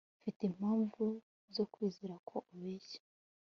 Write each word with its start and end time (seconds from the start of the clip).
mfite 0.21 0.41
impamvu 0.49 1.03
zo 1.55 1.63
kwizera 1.71 2.15
ko 2.29 2.35
ubeshya 2.51 3.01